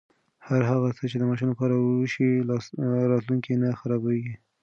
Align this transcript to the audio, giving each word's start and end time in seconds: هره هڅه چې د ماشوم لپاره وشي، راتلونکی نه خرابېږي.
هره 0.47 0.65
هڅه 0.89 1.05
چې 1.11 1.17
د 1.17 1.23
ماشوم 1.29 1.47
لپاره 1.53 1.73
وشي، 1.77 2.29
راتلونکی 3.11 3.53
نه 3.63 3.69
خرابېږي. 3.79 4.35